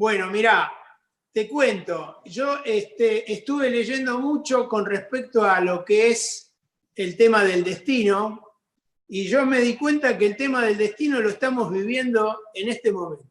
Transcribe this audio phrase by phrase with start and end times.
[0.00, 0.72] Bueno, mira,
[1.30, 6.54] te cuento, yo este, estuve leyendo mucho con respecto a lo que es
[6.94, 8.46] el tema del destino
[9.08, 12.90] y yo me di cuenta que el tema del destino lo estamos viviendo en este
[12.90, 13.30] momento.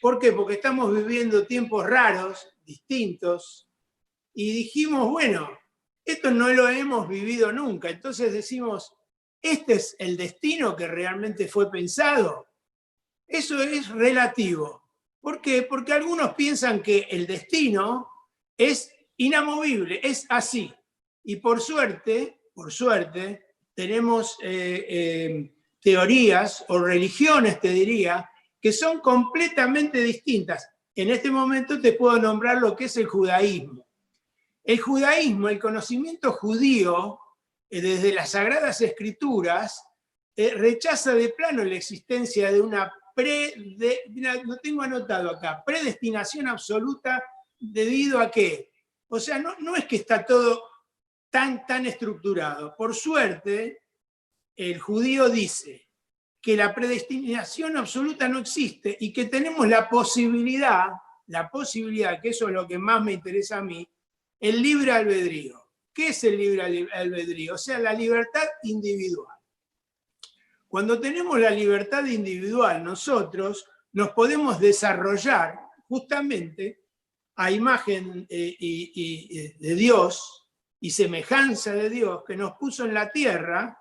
[0.00, 0.30] ¿Por qué?
[0.30, 3.68] Porque estamos viviendo tiempos raros, distintos,
[4.32, 5.58] y dijimos, bueno,
[6.04, 7.90] esto no lo hemos vivido nunca.
[7.90, 8.94] Entonces decimos,
[9.42, 12.46] ¿este es el destino que realmente fue pensado?
[13.26, 14.83] Eso es relativo.
[15.24, 15.62] ¿Por qué?
[15.62, 18.10] Porque algunos piensan que el destino
[18.58, 20.70] es inamovible, es así.
[21.22, 28.28] Y por suerte, por suerte, tenemos eh, eh, teorías o religiones, te diría,
[28.60, 30.68] que son completamente distintas.
[30.94, 33.86] En este momento te puedo nombrar lo que es el judaísmo.
[34.62, 37.18] El judaísmo, el conocimiento judío,
[37.70, 39.82] eh, desde las sagradas escrituras,
[40.36, 47.22] rechaza de plano la existencia de una tengo anotado acá, predestinación absoluta
[47.58, 48.70] debido a qué.
[49.08, 50.62] O sea, no, no es que está todo
[51.30, 52.74] tan, tan estructurado.
[52.76, 53.82] Por suerte,
[54.56, 55.88] el judío dice
[56.40, 60.88] que la predestinación absoluta no existe y que tenemos la posibilidad,
[61.26, 63.88] la posibilidad, que eso es lo que más me interesa a mí,
[64.38, 65.60] el libre albedrío.
[65.92, 67.54] ¿Qué es el libre albedrío?
[67.54, 69.33] O sea, la libertad individual.
[70.74, 76.86] Cuando tenemos la libertad individual, nosotros nos podemos desarrollar justamente
[77.36, 80.48] a imagen eh, de Dios
[80.80, 83.78] y semejanza de Dios que nos puso en la tierra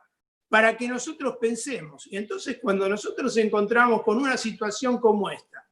[0.47, 2.05] para que nosotros pensemos.
[2.11, 5.67] Y entonces cuando nosotros encontramos con una situación como esta,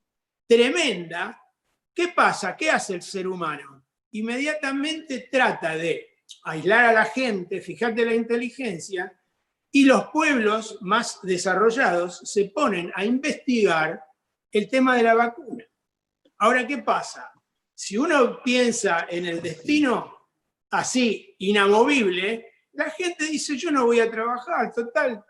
[0.48, 1.40] tremenda,
[1.94, 2.58] ¿qué pasa?
[2.58, 3.86] ¿Qué hace el ser humano?
[4.14, 9.21] Inmediatamente trata de aislar a la gente, fíjate la inteligencia,
[9.72, 14.04] y los pueblos más desarrollados se ponen a investigar
[14.52, 15.66] el tema de la vacuna.
[16.40, 17.32] Ahora, ¿qué pasa?
[17.74, 20.28] Si uno piensa en el destino
[20.72, 25.24] así, inamovible, la gente dice, yo no voy a trabajar, total,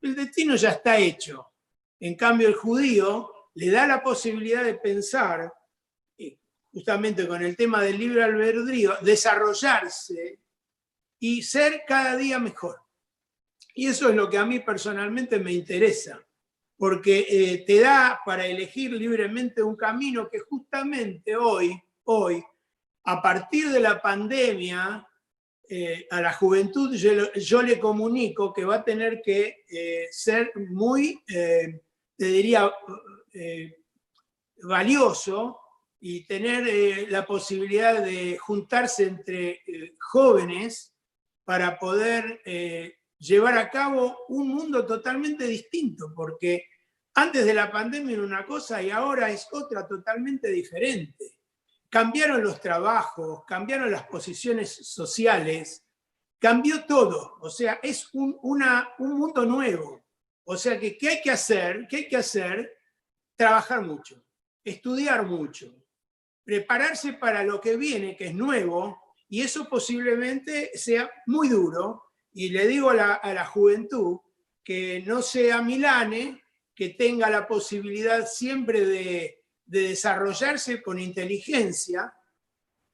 [0.00, 1.52] el destino ya está hecho.
[2.00, 5.52] En cambio, el judío le da la posibilidad de pensar,
[6.72, 10.40] justamente con el tema del libre albedrío, desarrollarse
[11.18, 12.81] y ser cada día mejor.
[13.74, 16.22] Y eso es lo que a mí personalmente me interesa,
[16.76, 22.44] porque eh, te da para elegir libremente un camino que justamente hoy, hoy,
[23.04, 25.06] a partir de la pandemia,
[25.68, 31.22] eh, a la juventud yo, le comunico que va a tener que eh, ser muy,
[31.26, 31.80] te
[32.18, 32.70] diría,
[34.64, 35.58] valioso
[35.98, 39.62] y tener la posibilidad de juntarse entre
[39.98, 40.94] jóvenes
[41.44, 42.42] para poder
[43.22, 46.66] llevar a cabo un mundo totalmente distinto, porque
[47.14, 51.36] antes de la pandemia era una cosa y ahora es otra totalmente diferente.
[51.88, 55.84] Cambiaron los trabajos, cambiaron las posiciones sociales,
[56.38, 60.02] cambió todo, o sea, es un, una, un mundo nuevo.
[60.44, 61.86] O sea que, ¿qué hay que hacer?
[61.88, 62.76] ¿Qué hay que hacer?
[63.36, 64.24] Trabajar mucho,
[64.64, 65.72] estudiar mucho,
[66.42, 72.48] prepararse para lo que viene, que es nuevo, y eso posiblemente sea muy duro, y
[72.48, 74.18] le digo a la, juventud
[74.64, 76.42] que no sea Milane,
[76.74, 82.12] que tenga la posibilidad siempre de, desarrollarse con inteligencia,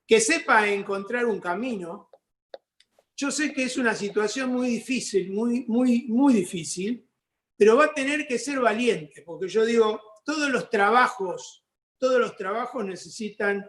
[0.07, 2.09] que sepa encontrar un camino.
[3.17, 7.05] Yo sé que es una situación muy difícil, muy, muy, muy difícil,
[7.57, 11.65] pero va a tener que ser valiente, porque yo digo, todos los trabajos,
[11.99, 13.69] todos los trabajos necesitan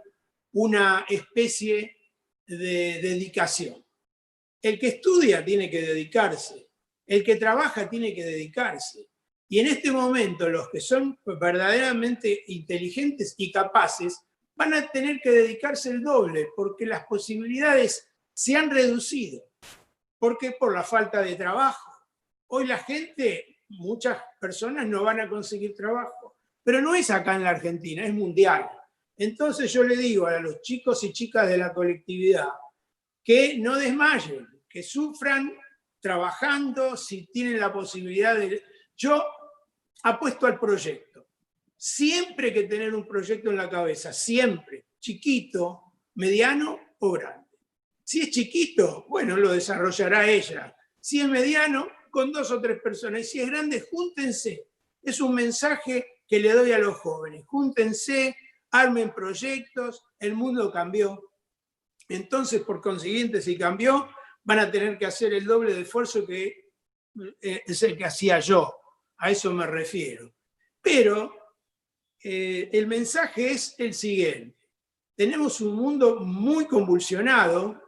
[0.52, 1.98] una especie
[2.46, 3.84] de dedicación.
[4.62, 6.70] El que estudia tiene que dedicarse,
[7.08, 9.08] el que trabaja tiene que dedicarse.
[9.48, 14.20] Y en este momento los que son verdaderamente inteligentes y capaces
[14.56, 19.42] van a tener que dedicarse el doble porque las posibilidades se han reducido.
[20.20, 20.52] ¿Por qué?
[20.52, 21.92] Por la falta de trabajo.
[22.48, 27.44] Hoy la gente, muchas personas no van a conseguir trabajo, pero no es acá en
[27.44, 28.70] la Argentina, es mundial.
[29.18, 32.50] Entonces yo le digo a los chicos y chicas de la colectividad,
[33.24, 35.54] que no desmayen, que sufran
[36.00, 38.64] trabajando, si tienen la posibilidad de...
[38.96, 39.24] Yo
[40.04, 41.28] apuesto al proyecto.
[41.76, 47.48] Siempre que tener un proyecto en la cabeza, siempre, chiquito, mediano o grande.
[48.04, 50.76] Si es chiquito, bueno, lo desarrollará ella.
[51.00, 53.22] Si es mediano, con dos o tres personas.
[53.22, 54.68] Y si es grande, júntense.
[55.02, 57.46] Es un mensaje que le doy a los jóvenes.
[57.46, 58.36] Júntense,
[58.72, 61.32] armen proyectos, el mundo cambió.
[62.08, 64.10] Entonces, por consiguiente, si cambió,
[64.50, 66.72] van a tener que hacer el doble de esfuerzo que
[67.40, 68.74] eh, es el que hacía yo.
[69.20, 70.34] A eso me refiero.
[70.82, 71.36] Pero
[72.24, 74.58] eh, el mensaje es el siguiente.
[75.16, 77.80] Tenemos un mundo muy convulsionado,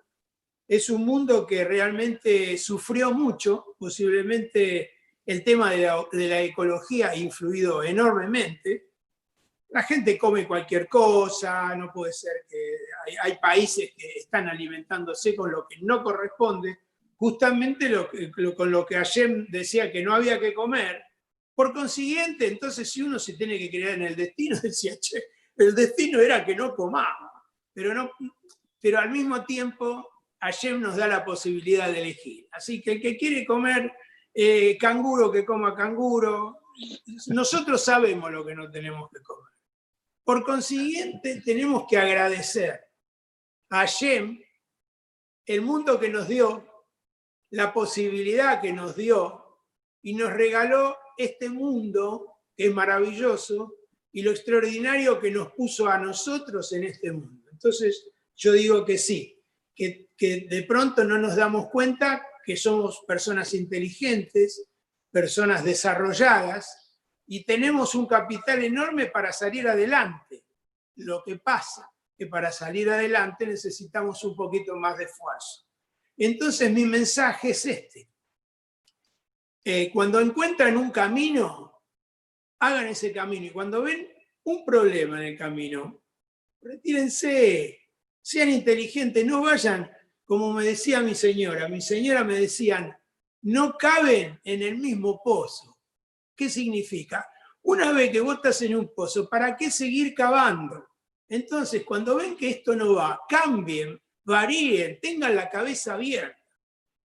[0.68, 4.92] es un mundo que realmente sufrió mucho, posiblemente
[5.26, 8.91] el tema de la, ecología ha influido enormemente.
[9.72, 12.58] La gente come cualquier cosa, no puede ser que
[13.24, 16.80] hay, países que están alimentándose con lo que no corresponde,
[17.16, 17.90] justamente
[18.56, 21.02] con lo que ayer decía que no había que comer.
[21.56, 25.24] Por consiguiente, entonces si uno se tiene que creer en el destino, decía, che,
[25.56, 27.32] el destino era que no comamos,
[27.74, 28.12] pero, no,
[28.80, 30.08] pero al mismo tiempo
[30.42, 32.48] ayer nos da la posibilidad de elegir.
[32.52, 33.92] Así que el que quiere comer
[34.34, 36.58] eh, canguro, que coma canguro,
[37.28, 39.51] nosotros sabemos lo que no tenemos que comer.
[40.24, 42.80] Por consiguiente, tenemos que agradecer
[43.70, 44.42] a Yem
[45.46, 46.86] el mundo que nos dio,
[47.52, 49.60] la posibilidad que nos dio
[50.02, 53.76] y nos regaló este mundo que es maravilloso
[54.12, 57.50] y lo extraordinario que nos puso a nosotros en este mundo.
[57.52, 59.40] Entonces, yo digo que sí,
[59.76, 64.68] que, de pronto no nos damos cuenta que somos personas inteligentes,
[65.12, 66.91] personas desarrolladas,
[67.34, 70.44] y tenemos un capital enorme para salir adelante.
[70.98, 75.66] Lo que pasa que para salir adelante necesitamos un poquito más de esfuerzo.
[76.18, 78.10] Entonces mi mensaje es este.
[79.64, 81.82] Eh, cuando encuentran un camino,
[82.60, 83.46] hagan ese camino.
[83.46, 84.10] Y cuando ven
[84.44, 86.04] un problema en el camino,
[86.62, 87.80] retírense,
[88.22, 89.90] sean inteligentes, no vayan,
[90.26, 92.94] como me decía mi señora, mi señora me decían,
[93.44, 95.71] no caben en el mismo pozo.
[96.42, 97.30] ¿Qué significa?
[97.62, 100.88] Una vez que vos estás en un pozo, ¿para qué seguir cavando?
[101.30, 106.42] Entonces, cuando ven que esto no va, cambien, varíen, tengan la cabeza abierta.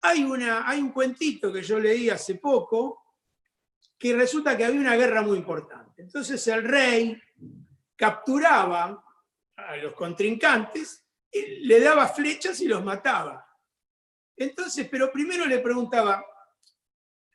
[0.01, 3.01] Hay, una, hay un cuentito que yo leí hace poco,
[3.97, 6.03] que resulta que había una guerra muy importante.
[6.03, 7.17] Entonces el rey
[7.95, 9.05] capturaba
[9.55, 13.47] a los contrincantes, y le daba flechas y los mataba.
[14.37, 16.25] Entonces, pero primero le preguntaba,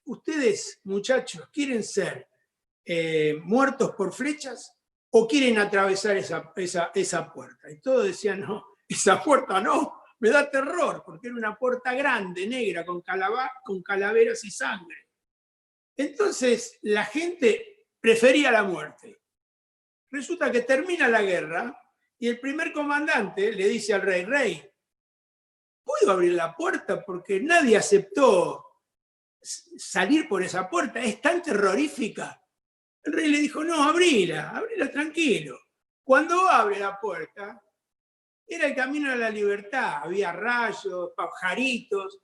[0.07, 2.27] ¿ustedes, muchachos, quieren ser
[2.83, 4.73] eh, muertos por flechas
[5.11, 6.51] o quieren atravesar esa,
[6.93, 7.69] esa, puerta?
[7.69, 12.47] Y todos decían, no, esa puerta no, me da terror, porque era una puerta grande,
[12.47, 13.03] negra, con,
[13.63, 15.07] con calaveras y sangre.
[15.95, 19.21] Entonces, la gente prefería la muerte.
[20.09, 21.77] Resulta que termina la guerra
[22.17, 24.71] y el primer comandante le dice al rey, rey,
[25.83, 27.03] ¿puedo abrir la puerta?
[27.03, 28.66] Porque nadie aceptó
[29.77, 32.41] salir por esa puerta, es tan terrorífica.
[33.03, 35.59] El rey le dijo, no, abrila, abrila tranquilo.
[36.03, 37.61] Cuando abre la puerta,
[38.45, 42.19] era el camino a la libertad, había rayos, pajaritos,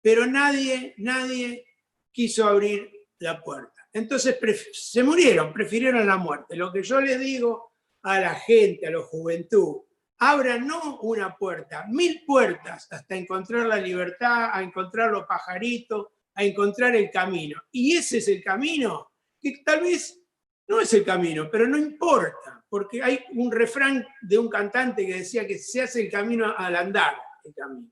[0.00, 1.66] pero nadie, nadie
[2.12, 3.88] quiso abrir la puerta.
[3.92, 4.38] Entonces
[4.72, 6.56] se murieron, prefirieron la muerte.
[6.56, 9.82] Lo que yo les digo a la gente, a la juventud.
[10.18, 16.44] Abran no una puerta, mil puertas hasta encontrar la libertad, a encontrar los pajaritos, a
[16.44, 17.60] encontrar el camino.
[17.70, 19.10] Y ese es el camino
[19.40, 20.20] que tal vez
[20.66, 25.18] no es el camino, pero no importa, porque hay un refrán de un cantante que
[25.18, 27.14] decía que se hace el camino al andar,
[27.44, 27.90] el camino.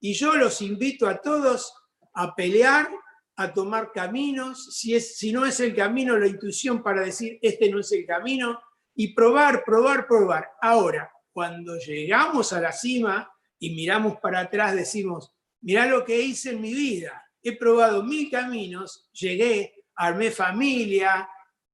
[0.00, 1.74] Y yo los invito a todos
[2.14, 2.88] a pelear,
[3.36, 7.70] a tomar caminos, si, es, si no es el camino, la intuición para decir, este
[7.70, 8.58] no es el camino,
[8.94, 10.52] y probar, probar, probar.
[10.62, 16.50] Ahora, cuando llegamos a la cima y miramos para atrás, decimos, mirá lo que hice
[16.50, 17.25] en mi vida.
[17.48, 21.30] He probado mil caminos, llegué, armé familia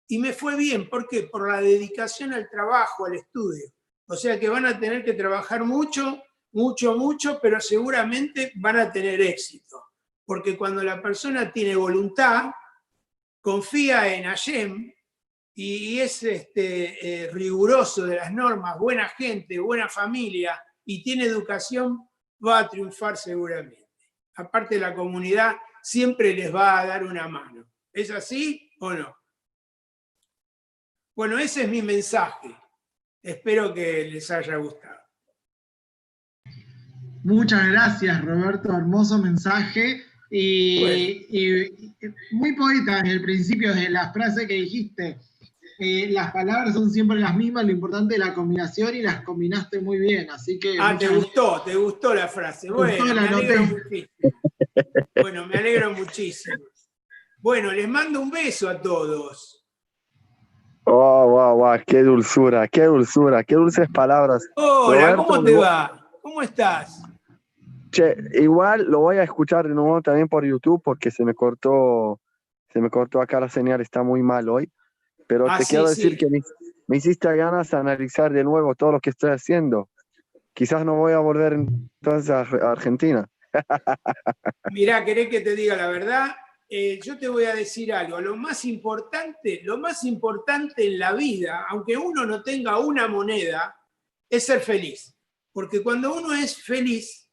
[0.07, 0.87] y me fue bien.
[0.87, 1.23] ¿Por qué?
[1.23, 3.73] Por la dedicación al trabajo, al estudio.
[4.07, 8.93] O sea que van a tener que trabajar mucho, mucho, mucho, pero seguramente van a
[8.93, 9.83] tener éxito.
[10.26, 12.50] Porque cuando la persona tiene voluntad,
[13.41, 14.93] confía en Hashem,
[15.55, 22.07] y es este, eh, riguroso de las normas, buena gente, buena familia y tiene educación,
[22.47, 23.82] va a triunfar seguramente.
[24.37, 27.67] Aparte la comunidad siempre les va a dar una mano.
[27.93, 29.15] ¿Es así o no?
[31.15, 32.57] Bueno, ese es mi mensaje.
[33.23, 35.01] Espero que les haya gustado.
[37.23, 38.73] Muchas gracias, Roberto.
[38.73, 40.03] Hermoso mensaje.
[40.31, 41.95] Y, y,
[42.31, 45.21] muy poeta en el principio de la frase que dijiste
[45.85, 49.81] eh, las palabras son siempre las mismas, lo importante es la combinación y las combinaste
[49.81, 50.77] muy bien, así que...
[50.81, 52.71] Ah, te gustó, te gustó la frase.
[52.71, 54.31] Bueno, me alegro muchísimo.
[55.21, 56.65] Bueno, me alegro muchísimo.
[57.39, 59.67] Bueno, les mando un beso a todos.
[60.85, 64.49] Oh, wow, wow, qué dulzura, qué dulzura, qué dulces palabras.
[64.55, 66.09] Hola, ¿cómo te va?
[66.23, 67.03] ¿Cómo estás?
[67.91, 72.21] Che, igual lo voy a escuchar de nuevo también por YouTube porque se me cortó,
[72.73, 74.71] se me cortó acá la señal, está muy mal hoy.
[75.26, 76.26] Pero te ah, quiero decir que
[76.87, 79.88] me hiciste ganas de analizar de nuevo todo lo que estoy haciendo.
[80.55, 83.29] Quizás no voy a volver entonces a Argentina.
[84.73, 86.37] Mirá, querés que te diga la verdad,
[86.75, 88.19] Eh, yo te voy a decir algo.
[88.19, 93.76] Lo más importante, lo más importante en la vida, aunque uno no tenga una moneda,
[94.31, 95.14] es ser feliz.
[95.52, 97.29] Porque cuando uno es feliz,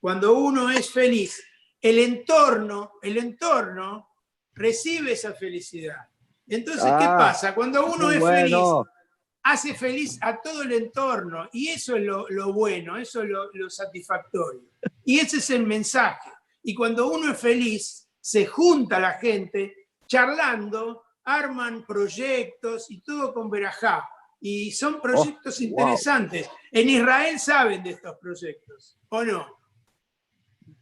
[0.00, 1.44] cuando uno es feliz,
[1.82, 4.08] el entorno, el entorno
[4.54, 6.08] recibe esa felicidad.
[6.48, 7.54] Entonces, ¿qué Ah, pasa?
[7.54, 8.56] Cuando uno es feliz,
[9.42, 13.50] hace feliz a todo el entorno y eso es lo, lo bueno, eso es lo,
[13.52, 14.62] lo satisfactorio.
[15.04, 16.30] Y ese es el mensaje.
[16.62, 23.50] Y cuando uno es feliz, se junta la gente charlando, arman proyectos y todo con
[23.50, 24.08] Berajá.
[24.40, 25.68] Y son proyectos wow.
[25.68, 26.48] interesantes.
[26.70, 29.58] En Israel saben de estos proyectos, ¿o no?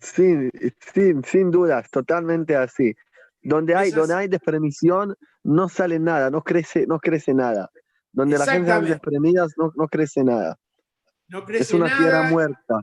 [0.01, 0.51] Sí,
[0.93, 2.95] sí, sin dudas, totalmente así.
[3.49, 7.71] Donde hay, Es donde hay despremición, no sale nada, no crece, no crece nada.
[8.13, 8.93] Donde la gente Exactamente.
[8.93, 10.59] desprendida, no, no crece nada.
[11.29, 11.99] No crece Es una nada.
[11.99, 12.81] tierra muerta.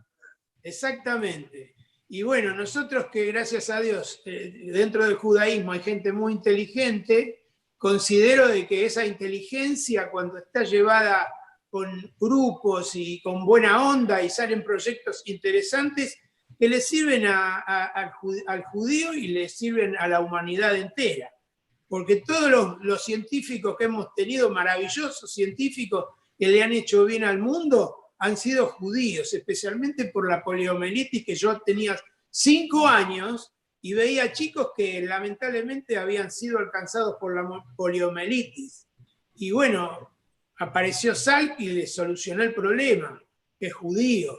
[0.61, 1.75] Exactamente.
[2.07, 7.47] Y bueno, nosotros que gracias a Dios eh, dentro del judaísmo hay gente muy inteligente,
[7.77, 11.27] considero de que esa inteligencia cuando está llevada
[11.69, 11.89] con
[12.19, 16.19] grupos y con buena onda y salen proyectos interesantes
[16.63, 21.29] que le sirven al, ju- al judío y le sirven a la humanidad entera.
[21.89, 26.05] Porque todos los, científicos que hemos tenido, maravillosos científicos
[26.39, 31.35] que le han hecho bien al mundo, han sido judíos, especialmente por la poliomielitis, que
[31.35, 33.51] yo tenía cinco años
[33.81, 38.87] y veía chicos que lamentablemente habían sido alcanzados por la poliomielitis.
[39.33, 40.15] Y bueno,
[40.59, 43.21] apareció Salk y le solucionó el problema,
[43.59, 44.33] que es judío.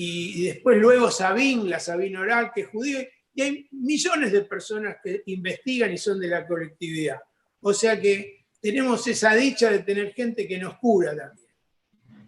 [0.00, 3.00] Y, y después luego Sabin, la Sabin Oral, que es judío.
[3.34, 7.18] Y hay millones de personas que investigan y son de la colectividad.
[7.60, 11.48] O sea que tenemos esa dicha de tener gente que nos cura también.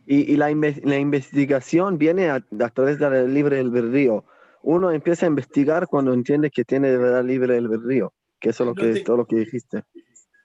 [0.05, 4.25] Y, y la, inve- la investigación viene a, a través del libre albedrío.
[4.62, 8.67] Uno empieza a investigar cuando entiende que tiene de verdad libre albedrío, que eso es
[8.67, 9.85] lo No que, te- todo lo que dijiste.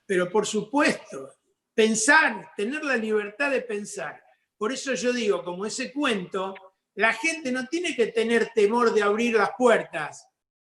[0.05, 1.31] pero por supuesto,
[1.73, 4.21] pensar, tener la libertad de pensar.
[4.57, 6.53] Por eso yo digo, como ese cuento,
[6.95, 10.27] la gente no tiene que tener temor de abrir las puertas,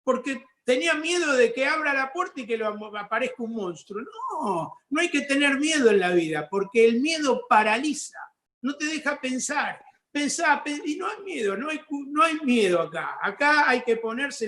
[0.04, 4.02] porque tenía miedo de que abra la puerta y que lo aparezca un monstruo.
[4.02, 8.20] No, no hay que tener miedo en la vida, porque el miedo paraliza,
[8.62, 9.84] no te deja pensar.
[10.12, 13.18] Pensá, pe- y no hay miedo, no hay, no hay miedo acá.
[13.22, 14.46] Acá hay que ponerse